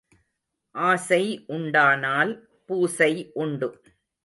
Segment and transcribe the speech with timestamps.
[0.75, 1.43] ஆசை
[1.47, 2.31] உண்டானால்
[2.65, 3.31] பூசை
[3.33, 3.69] உண்டு.